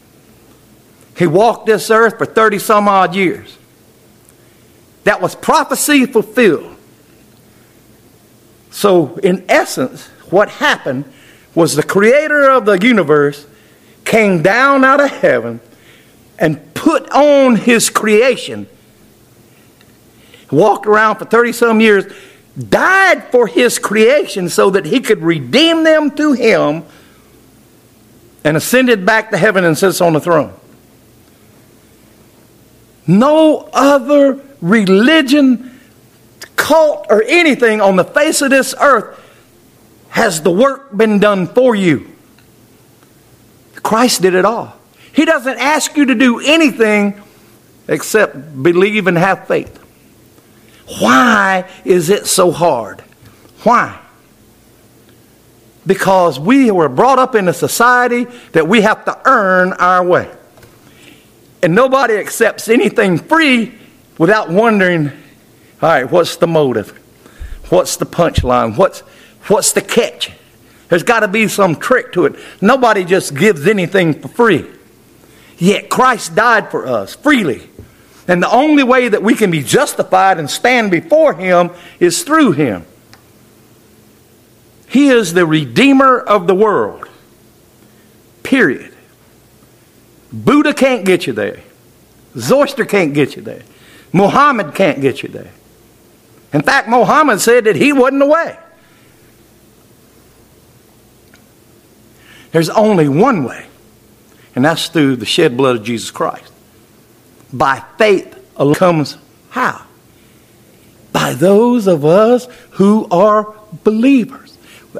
[1.16, 3.55] He walked this earth for 30 some odd years.
[5.06, 6.74] That was prophecy fulfilled.
[8.72, 11.04] So, in essence, what happened
[11.54, 13.46] was the creator of the universe
[14.04, 15.60] came down out of heaven
[16.40, 18.66] and put on his creation,
[20.50, 22.12] walked around for 30 some years,
[22.68, 26.84] died for his creation so that he could redeem them to him,
[28.42, 30.52] and ascended back to heaven and sits on the throne.
[33.06, 35.78] No other religion,
[36.56, 39.22] cult, or anything on the face of this earth
[40.08, 42.10] has the work been done for you.
[43.82, 44.76] Christ did it all.
[45.12, 47.20] He doesn't ask you to do anything
[47.88, 49.82] except believe and have faith.
[51.00, 53.00] Why is it so hard?
[53.62, 54.00] Why?
[55.86, 60.30] Because we were brought up in a society that we have to earn our way.
[61.62, 63.74] And nobody accepts anything free
[64.18, 65.08] without wondering,
[65.82, 66.90] all right, what's the motive?
[67.68, 68.76] What's the punchline?
[68.76, 69.00] What's,
[69.48, 70.32] what's the catch?
[70.88, 72.36] There's got to be some trick to it.
[72.60, 74.66] Nobody just gives anything for free.
[75.58, 77.68] Yet Christ died for us freely.
[78.28, 82.52] And the only way that we can be justified and stand before Him is through
[82.52, 82.84] Him.
[84.88, 87.08] He is the Redeemer of the world.
[88.42, 88.94] Period.
[90.32, 91.60] Buddha can't get you there.
[92.36, 93.62] Zoroaster can't get you there.
[94.12, 95.52] Muhammad can't get you there.
[96.52, 98.58] In fact, Muhammad said that he wasn't the way.
[102.52, 103.66] There's only one way,
[104.54, 106.52] and that's through the shed blood of Jesus Christ.
[107.52, 109.18] By faith alone comes
[109.50, 109.84] how?
[111.12, 113.54] By those of us who are
[113.84, 114.45] believers.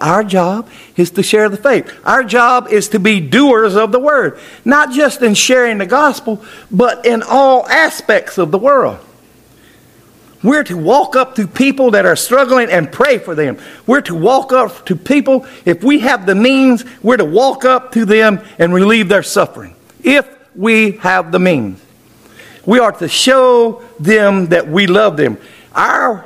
[0.00, 1.92] Our job is to share the faith.
[2.04, 6.44] Our job is to be doers of the word, not just in sharing the gospel,
[6.70, 8.98] but in all aspects of the world.
[10.42, 13.58] We're to walk up to people that are struggling and pray for them.
[13.86, 17.92] We're to walk up to people, if we have the means, we're to walk up
[17.92, 19.74] to them and relieve their suffering.
[20.04, 21.82] If we have the means,
[22.64, 25.38] we are to show them that we love them.
[25.72, 26.24] Our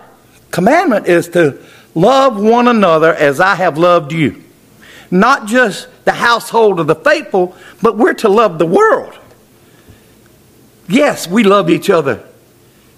[0.51, 1.59] commandment is to
[1.95, 4.43] love one another as I have loved you.
[5.11, 9.19] Not just the household of the faithful, but we're to love the world.
[10.89, 12.25] Yes, we love each other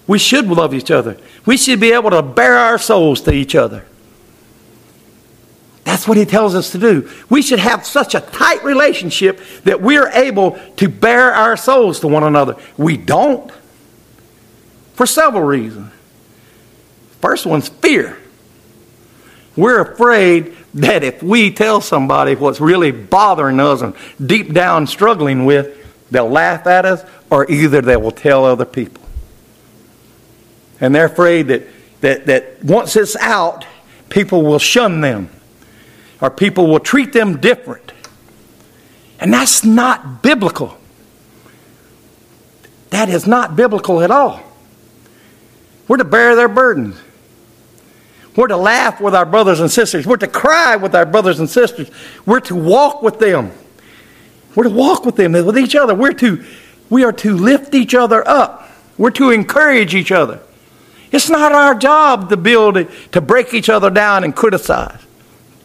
[0.07, 1.17] we should love each other.
[1.45, 3.85] We should be able to bare our souls to each other.
[5.85, 7.09] That's what he tells us to do.
[7.29, 12.07] We should have such a tight relationship that we're able to bare our souls to
[12.07, 12.57] one another.
[12.77, 13.51] We don't.
[14.93, 15.91] For several reasons.
[17.21, 18.17] First one's fear.
[19.55, 23.93] We're afraid that if we tell somebody what's really bothering us and
[24.23, 25.79] deep down struggling with,
[26.09, 29.03] they'll laugh at us or either they will tell other people.
[30.79, 31.63] And they're afraid that,
[32.01, 33.65] that, that once it's out,
[34.09, 35.29] people will shun them
[36.19, 37.91] or people will treat them different.
[39.19, 40.77] And that's not biblical.
[42.89, 44.41] That is not biblical at all.
[45.87, 46.97] We're to bear their burdens.
[48.35, 50.07] We're to laugh with our brothers and sisters.
[50.07, 51.89] We're to cry with our brothers and sisters.
[52.25, 53.51] We're to walk with them.
[54.55, 55.93] We're to walk with them, with each other.
[55.93, 56.43] We're to,
[56.89, 58.69] we are to lift each other up.
[58.97, 60.39] We're to encourage each other.
[61.11, 64.99] It's not our job to build to break each other down and criticize.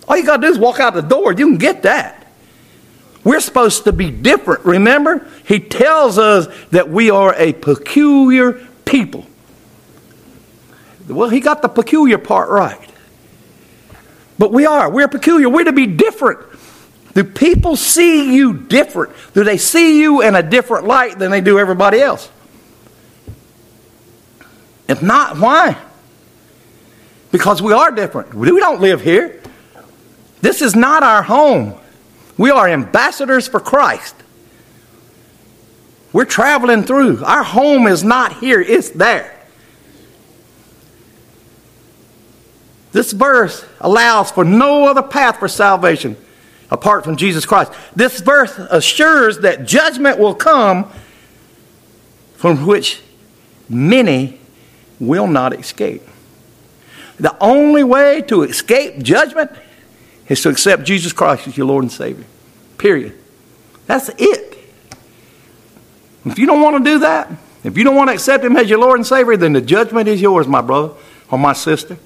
[0.06, 1.32] All you got to do is walk out the door.
[1.32, 2.26] You can get that.
[3.24, 4.64] We're supposed to be different.
[4.64, 5.26] Remember?
[5.44, 9.26] He tells us that we are a peculiar people.
[11.08, 12.90] Well, he got the peculiar part right.
[14.38, 14.90] But we are.
[14.90, 15.48] We're peculiar.
[15.48, 16.40] We're to be different.
[17.14, 19.12] Do people see you different?
[19.34, 22.30] Do they see you in a different light than they do everybody else?
[24.86, 25.76] If not, why?
[27.32, 28.34] Because we are different.
[28.34, 29.42] We don't live here.
[30.40, 31.74] This is not our home.
[32.36, 34.14] We are ambassadors for Christ.
[36.12, 37.24] We're traveling through.
[37.24, 39.37] Our home is not here, it's there.
[42.92, 46.16] This verse allows for no other path for salvation
[46.70, 47.72] apart from Jesus Christ.
[47.94, 50.90] This verse assures that judgment will come
[52.34, 53.02] from which
[53.68, 54.38] many
[55.00, 56.02] will not escape.
[57.18, 59.50] The only way to escape judgment
[60.28, 62.26] is to accept Jesus Christ as your Lord and Savior.
[62.76, 63.18] Period.
[63.86, 64.58] That's it.
[66.24, 67.30] If you don't want to do that,
[67.64, 70.08] if you don't want to accept Him as your Lord and Savior, then the judgment
[70.08, 70.94] is yours, my brother
[71.30, 71.96] or my sister.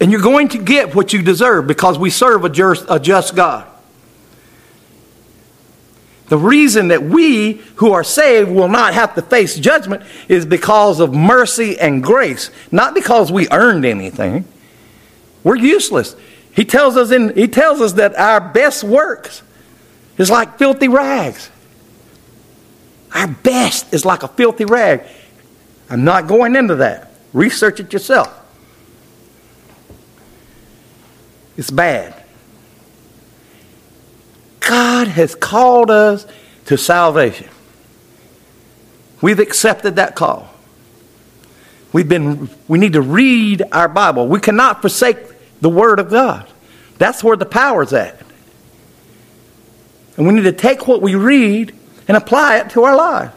[0.00, 3.36] And you're going to get what you deserve because we serve a just, a just
[3.36, 3.66] God.
[6.28, 10.98] The reason that we who are saved will not have to face judgment is because
[10.98, 14.46] of mercy and grace, not because we earned anything.
[15.42, 16.16] We're useless.
[16.52, 19.42] He tells us in he tells us that our best works
[20.16, 21.50] is like filthy rags.
[23.12, 25.02] Our best is like a filthy rag.
[25.90, 27.12] I'm not going into that.
[27.32, 28.43] Research it yourself.
[31.56, 32.20] It's bad.
[34.60, 36.26] God has called us
[36.66, 37.48] to salvation.
[39.20, 40.50] We've accepted that call.
[41.92, 44.26] We've been, we need to read our Bible.
[44.26, 45.18] We cannot forsake
[45.60, 46.48] the Word of God.
[46.98, 48.20] That's where the power's at.
[50.16, 51.74] And we need to take what we read
[52.08, 53.32] and apply it to our life.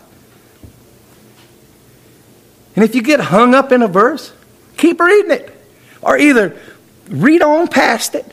[2.76, 4.32] And if you get hung up in a verse,
[4.78, 5.54] keep reading it.
[6.02, 6.60] Or either
[7.10, 8.26] read on past it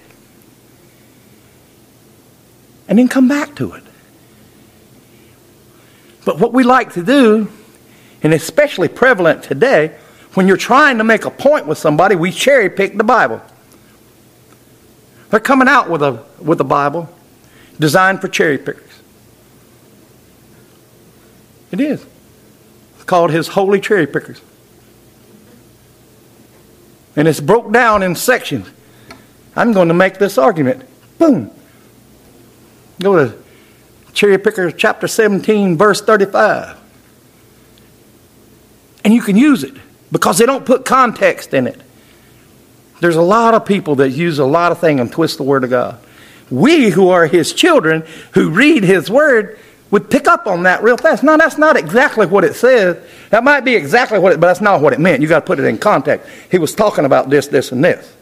[2.88, 3.82] and then come back to it.
[6.24, 7.50] But what we like to do,
[8.22, 9.96] and especially prevalent today,
[10.34, 13.40] when you're trying to make a point with somebody, we cherry pick the Bible.
[15.30, 17.08] They're coming out with a, with a Bible
[17.78, 18.90] designed for cherry pickers.
[21.70, 22.06] It is.
[22.94, 24.40] It's called His Holy Cherry Pickers.
[27.16, 28.68] And it's broke down in sections.
[29.56, 30.84] I'm going to make this argument.
[31.18, 31.50] Boom.
[33.00, 33.38] Go to
[34.12, 36.78] Cherry Picker chapter 17, verse 35.
[39.04, 39.74] And you can use it
[40.10, 41.80] because they don't put context in it.
[43.00, 45.64] There's a lot of people that use a lot of things and twist the Word
[45.64, 45.98] of God.
[46.50, 49.58] We who are His children, who read His Word,
[49.90, 51.22] would pick up on that real fast.
[51.22, 52.96] No, that's not exactly what it says.
[53.30, 55.22] That might be exactly what it, but that's not what it meant.
[55.22, 56.28] You got to put it in context.
[56.50, 58.12] He was talking about this, this, and this.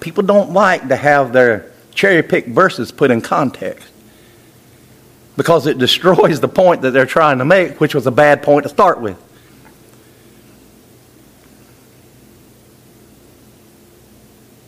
[0.00, 3.88] People don't like to have their cherry picked verses put in context
[5.36, 8.64] because it destroys the point that they're trying to make, which was a bad point
[8.64, 9.20] to start with.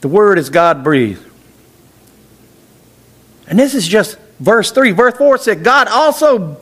[0.00, 1.24] The Word is God breathed.
[3.48, 4.92] And this is just verse 3.
[4.92, 6.56] Verse 4 said, God also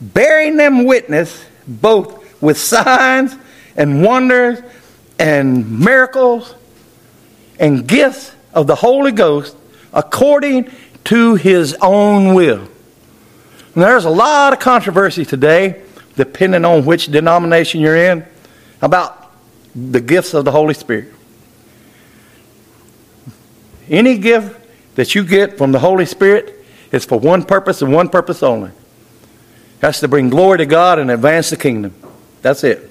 [0.00, 3.36] bearing them witness both with signs
[3.76, 4.60] and wonders
[5.18, 6.54] and miracles
[7.58, 9.56] and gifts of the Holy Ghost
[9.92, 10.70] according
[11.04, 12.60] to his own will.
[13.74, 15.82] And there's a lot of controversy today,
[16.16, 18.26] depending on which denomination you're in,
[18.82, 19.32] about
[19.74, 21.12] the gifts of the Holy Spirit.
[23.88, 24.56] Any gift
[24.96, 26.57] that you get from the Holy Spirit
[26.92, 28.70] is for one purpose and one purpose only.
[29.80, 31.94] That's to bring glory to God and advance the kingdom.
[32.42, 32.90] That's it.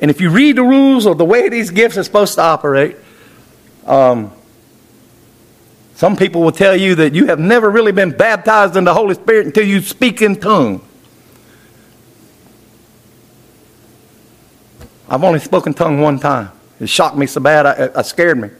[0.00, 2.96] And if you read the rules or the way these gifts are supposed to operate,
[3.84, 4.32] um,
[5.96, 9.14] some people will tell you that you have never really been baptized in the Holy
[9.14, 10.82] Spirit until you speak in tongues.
[15.08, 16.52] I've only spoken tongue one time.
[16.78, 18.50] It shocked me so bad, I, it scared me.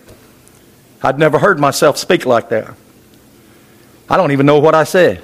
[1.02, 2.74] I'd never heard myself speak like that.
[4.10, 5.22] I don't even know what I said.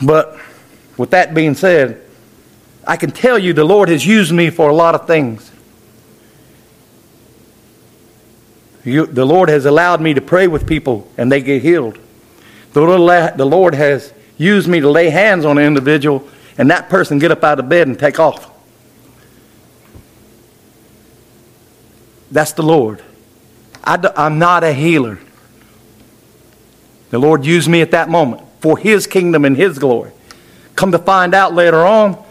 [0.00, 0.38] But
[0.96, 2.02] with that being said,
[2.86, 5.50] I can tell you the Lord has used me for a lot of things.
[8.84, 11.98] You, the Lord has allowed me to pray with people and they get healed.
[12.72, 17.18] The, the Lord has used me to lay hands on an individual and that person
[17.18, 18.52] get up out of bed and take off.
[22.30, 23.02] That's the Lord.
[23.82, 25.18] I, am not a healer.
[27.16, 30.12] The Lord used me at that moment for His kingdom and His glory.
[30.74, 32.22] Come to find out later on,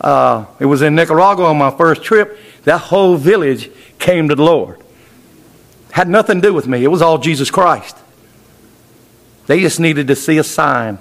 [0.00, 4.42] uh, it was in Nicaragua on my first trip, that whole village came to the
[4.42, 4.82] Lord.
[5.90, 7.98] Had nothing to do with me, it was all Jesus Christ.
[9.46, 10.98] They just needed to see a sign,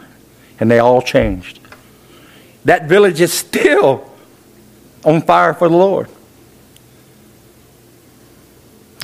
[0.60, 1.62] and they all changed.
[2.66, 4.12] That village is still
[5.06, 6.10] on fire for the Lord.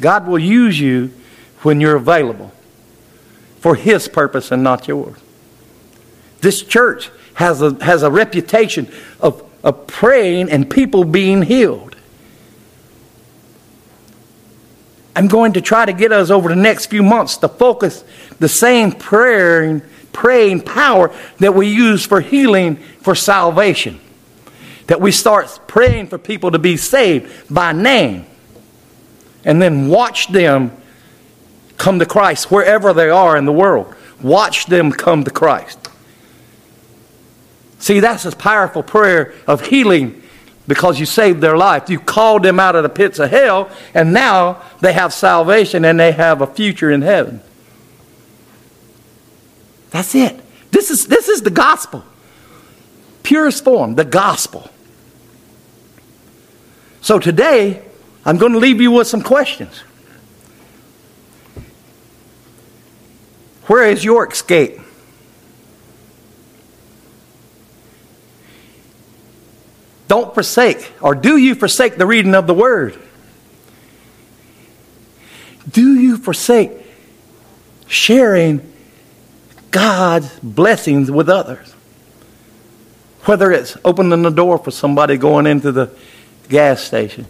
[0.02, 1.14] God will use you
[1.62, 2.52] when you're available
[3.66, 5.18] for His purpose and not yours.
[6.40, 8.88] This church has a, has a reputation
[9.20, 11.96] of, of praying and people being healed.
[15.16, 18.04] I'm going to try to get us over the next few months to focus
[18.38, 19.82] the same prayer
[20.14, 24.00] praying power that we use for healing for salvation.
[24.86, 28.28] That we start praying for people to be saved by name
[29.44, 30.72] and then watch them
[31.78, 33.94] come to Christ wherever they are in the world.
[34.22, 35.80] Watch them come to Christ.
[37.80, 40.24] See, that's a powerful prayer of healing
[40.68, 41.90] because you saved their life.
[41.90, 46.00] You called them out of the pits of hell, and now they have salvation and
[46.00, 47.42] they have a future in heaven.
[49.92, 50.40] That's it.
[50.72, 52.04] This is, this is the gospel.
[53.24, 54.70] Purest form, the gospel.
[57.02, 57.84] So today,
[58.26, 59.84] I'm going to leave you with some questions.
[63.68, 64.80] Where is your escape?
[70.08, 73.00] Don't forsake, or do you forsake the reading of the Word?
[75.70, 76.72] Do you forsake
[77.88, 78.72] sharing
[79.72, 81.72] God's blessings with others?
[83.24, 85.90] Whether it's opening the door for somebody going into the
[86.50, 87.26] gas station,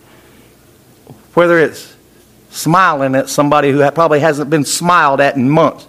[1.34, 1.96] whether it's
[2.50, 5.88] smiling at somebody who probably hasn't been smiled at in months,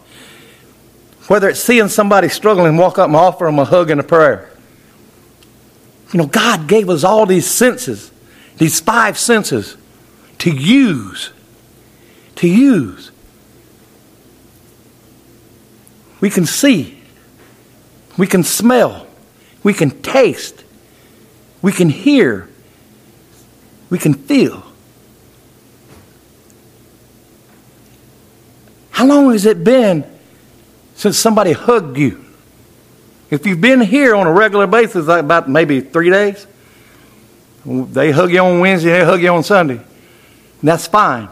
[1.28, 4.50] whether it's seeing somebody struggling, walk up and offer them a hug and a prayer.
[6.12, 8.12] You know, God gave us all these senses,
[8.58, 9.76] these five senses,
[10.38, 11.32] to use.
[12.36, 13.10] To use.
[16.20, 16.98] We can see,
[18.16, 19.06] we can smell,
[19.62, 20.64] we can taste,
[21.60, 22.48] we can hear,
[23.90, 24.64] we can feel.
[28.92, 30.04] How long has it been
[30.96, 32.24] since somebody hugged you?
[33.30, 36.46] If you've been here on a regular basis, like about maybe three days,
[37.64, 39.80] they hug you on Wednesday, they hug you on Sunday.
[40.62, 41.28] That's fine.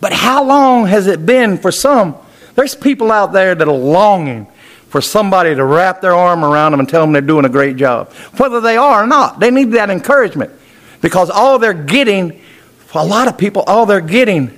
[0.00, 2.16] But how long has it been for some?
[2.54, 4.46] There's people out there that are longing
[4.88, 7.76] for somebody to wrap their arm around them and tell them they're doing a great
[7.76, 8.12] job.
[8.36, 10.52] Whether they are or not, they need that encouragement.
[11.00, 12.40] Because all they're getting,
[12.78, 14.56] for a lot of people, all they're getting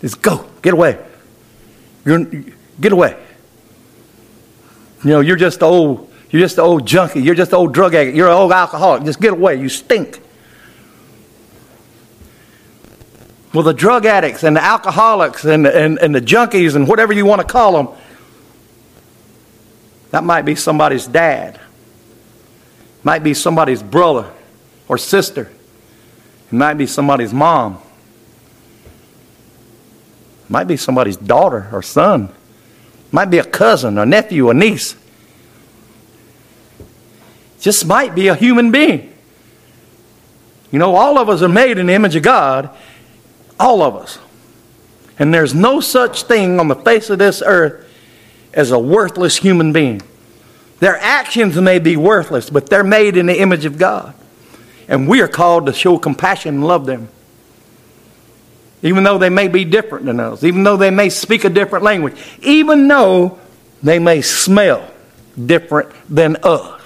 [0.00, 0.98] is go, get away.
[2.04, 2.24] You're,
[2.80, 3.16] get away.
[5.04, 7.94] You know, you're just old, you're just an old junkie, you're just an old drug
[7.94, 9.04] addict, you're an old alcoholic.
[9.04, 10.20] Just get away, you stink.
[13.52, 17.26] Well, the drug addicts and the alcoholics and, and, and the junkies and whatever you
[17.26, 17.88] want to call them,
[20.12, 21.58] that might be somebody's dad,
[23.02, 24.30] might be somebody's brother
[24.86, 25.50] or sister,
[26.46, 27.78] it might be somebody's mom,
[30.50, 32.28] might be somebody's daughter or son.
[33.12, 34.96] Might be a cousin, a nephew, a niece.
[37.60, 39.16] Just might be a human being.
[40.72, 42.70] You know, all of us are made in the image of God.
[43.58, 44.18] All of us.
[45.18, 47.86] And there's no such thing on the face of this earth
[48.52, 50.02] as a worthless human being.
[50.80, 54.14] Their actions may be worthless, but they're made in the image of God.
[54.88, 57.08] And we are called to show compassion and love them
[58.82, 61.84] even though they may be different than us, even though they may speak a different
[61.84, 63.38] language, even though
[63.82, 64.90] they may smell
[65.46, 66.80] different than us.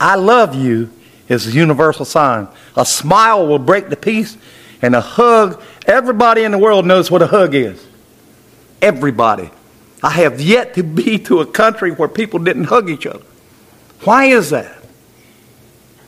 [0.00, 0.90] I love you
[1.28, 2.48] is a universal sign.
[2.76, 4.36] A smile will break the peace,
[4.80, 7.84] and a hug, everybody in the world knows what a hug is.
[8.80, 9.50] Everybody.
[10.02, 13.24] I have yet to be to a country where people didn't hug each other.
[14.02, 14.76] Why is that?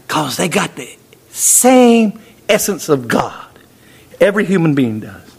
[0.07, 0.97] Because they got the
[1.35, 3.47] same essence of God.
[4.21, 5.37] Every human being does.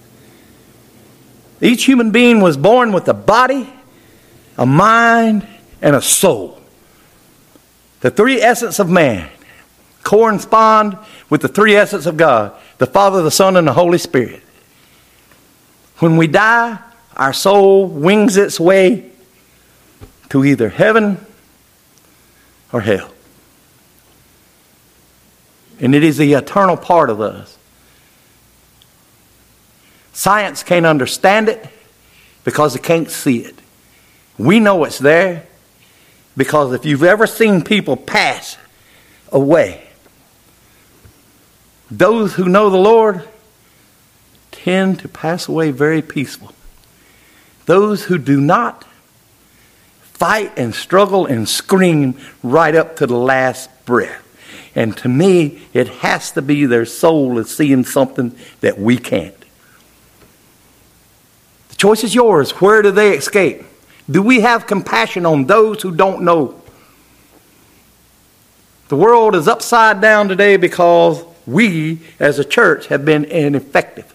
[1.62, 3.68] Each human being was born with a body,
[4.58, 5.48] a mind,
[5.82, 6.62] and a soul.
[8.02, 9.30] The three essence of man
[10.04, 10.98] correspond
[11.30, 14.44] with the three essence of God the Father, the Son, and the Holy Spirit.
[16.00, 16.78] When we die,
[17.16, 19.12] our soul wings its way
[20.28, 21.26] to either heaven
[22.74, 23.15] or hell.
[25.80, 27.58] And it is the eternal part of us.
[30.14, 31.68] Science can't understand it
[32.44, 33.56] because it can't see it.
[34.38, 35.46] We know it's there
[36.38, 38.58] because if you've ever seen people pass
[39.32, 39.88] away,
[41.92, 43.28] those who know the Lord
[44.52, 46.52] tend to pass away very peaceful.
[47.66, 48.86] Those who do not
[50.02, 54.25] fight and struggle and scream right up to the last breath.
[54.76, 59.34] And to me, it has to be their soul is seeing something that we can't.
[61.70, 62.52] The choice is yours.
[62.62, 63.64] Where do they escape?
[64.10, 66.62] Do we have compassion on those who don't know?
[68.90, 74.14] The world is upside down today because we, as a church, have been ineffective.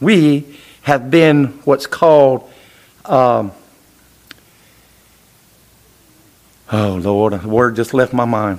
[0.00, 2.50] We have been what's called,
[3.04, 3.52] um,
[6.72, 8.58] oh Lord, the word just left my mind.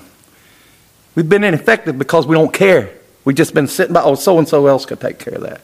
[1.16, 2.93] We've been ineffective because we don't care.
[3.26, 5.62] We've just been sitting by, oh, so and so else could take care of that.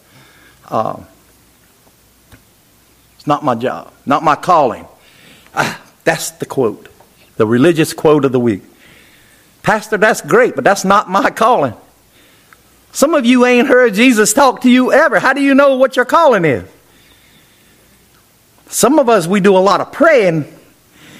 [0.69, 1.05] Um,
[3.17, 4.85] it's not my job, not my calling.
[5.55, 6.89] Ah, that's the quote,
[7.37, 8.63] the religious quote of the week.
[9.61, 11.73] Pastor, that's great, but that's not my calling.
[12.91, 15.19] Some of you ain't heard Jesus talk to you ever.
[15.19, 16.67] How do you know what your calling is?
[18.67, 20.45] Some of us, we do a lot of praying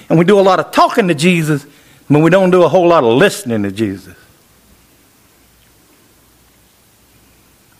[0.08, 1.66] and we do a lot of talking to Jesus,
[2.10, 4.14] but we don't do a whole lot of listening to Jesus.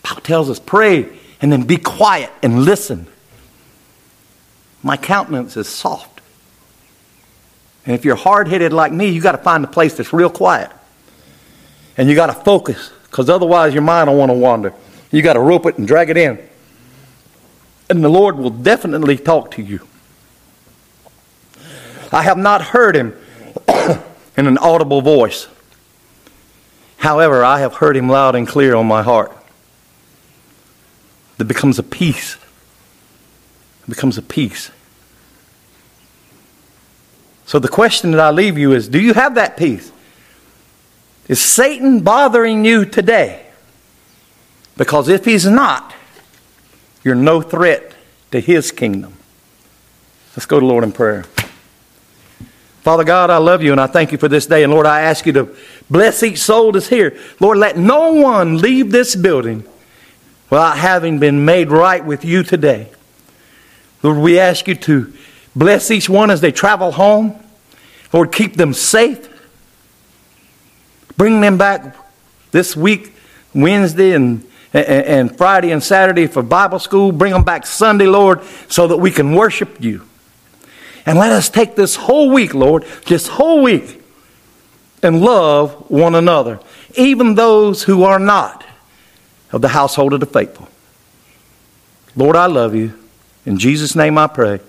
[0.03, 3.07] Paul tells us pray and then be quiet and listen.
[4.83, 6.20] My countenance is soft.
[7.87, 10.31] And if you're hard headed like me, you got to find a place that's real
[10.31, 10.70] quiet.
[11.97, 14.75] And you got to focus, because otherwise your mind will want to wander.
[15.11, 16.39] You got to rope it and drag it in.
[17.89, 19.87] And the Lord will definitely talk to you.
[22.14, 23.12] I have not heard him
[24.36, 25.48] in an audible voice.
[26.96, 29.36] However, I have heard him loud and clear on my heart.
[31.38, 32.36] There becomes a peace.
[33.82, 34.70] It becomes a peace.
[37.46, 39.90] So the question that I leave you is do you have that peace?
[41.26, 43.44] Is Satan bothering you today?
[44.76, 45.92] Because if he's not,
[47.02, 47.92] you're no threat
[48.30, 49.14] to his kingdom.
[50.36, 51.24] Let's go to Lord in prayer.
[52.85, 54.62] Father God, I love you and I thank you for this day.
[54.62, 55.57] And Lord, I ask you to
[55.89, 57.18] bless each soul that's here.
[57.41, 59.64] Lord, let no one leave this building
[60.51, 62.91] without having been made right with you today.
[64.03, 65.11] Lord, we ask you to
[65.57, 67.43] bless each one as they travel home.
[68.12, 69.30] Lord, keep them safe.
[71.16, 71.97] Bring them back
[72.51, 73.14] this week,
[73.55, 77.12] Wednesday and, and, and Friday and Saturday for Bible school.
[77.12, 80.07] Bring them back Sunday, Lord, so that we can worship you.
[81.07, 84.02] And let us take this whole week, Lord, this whole week,
[85.02, 86.61] and love one another,
[86.96, 88.64] even those who are not
[89.52, 90.68] of the household of the faithful.
[92.16, 92.98] Lord, I love you.
[93.44, 94.61] In Jesus' name I pray.